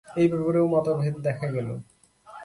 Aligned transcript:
এই 0.05 0.27
ব্যাপারেও 0.27 0.65
মতভেদ 0.67 1.15
দেখা 1.19 1.47
গেল। 1.47 1.69